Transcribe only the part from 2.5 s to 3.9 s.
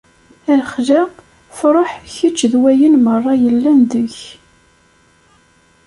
d wayen merra yellan